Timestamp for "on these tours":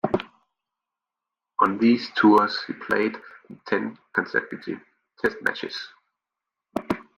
1.59-2.57